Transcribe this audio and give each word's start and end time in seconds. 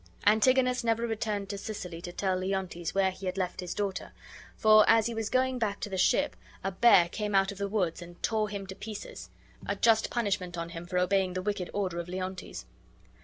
Antigonus 0.25 0.83
never 0.83 1.05
returned 1.05 1.47
to 1.49 1.59
Sicily 1.59 2.01
to 2.01 2.11
tell 2.11 2.35
Leontes 2.35 2.95
where 2.95 3.11
he 3.11 3.27
had 3.27 3.37
left 3.37 3.59
his 3.59 3.75
daughter, 3.75 4.13
for, 4.57 4.83
as 4.89 5.05
he 5.05 5.13
was 5.13 5.29
going 5.29 5.59
back 5.59 5.79
to 5.81 5.89
the 5.91 5.97
ship, 5.99 6.35
a 6.63 6.71
bear 6.71 7.07
came 7.07 7.35
out 7.35 7.51
of 7.51 7.59
the 7.59 7.67
woods 7.67 8.01
and 8.01 8.23
tore 8.23 8.49
him 8.49 8.65
to 8.65 8.73
pieces; 8.73 9.29
a 9.67 9.75
just 9.75 10.09
punishment 10.09 10.57
on 10.57 10.69
him 10.69 10.87
for 10.87 10.97
obeying 10.97 11.33
the 11.33 11.41
wicked 11.43 11.69
order 11.71 12.03
Leontes. 12.03 12.65